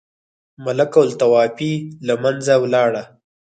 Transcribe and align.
ملوک 0.63 0.93
الطوایفي 1.07 1.71
له 2.07 2.13
منځه 2.23 2.53
ولاړه. 2.63 3.03